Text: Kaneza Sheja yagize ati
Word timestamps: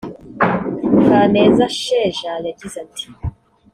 Kaneza 1.05 1.65
Sheja 1.79 2.31
yagize 2.47 2.75
ati 2.85 3.07